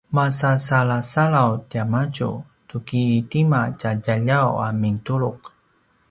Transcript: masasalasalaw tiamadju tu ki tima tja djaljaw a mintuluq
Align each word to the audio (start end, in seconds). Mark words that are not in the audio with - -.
masasalasalaw 0.17 1.51
tiamadju 1.69 2.29
tu 2.67 2.75
ki 2.87 3.03
tima 3.29 3.61
tja 3.79 3.91
djaljaw 4.03 4.49
a 4.65 4.67
mintuluq 4.81 5.41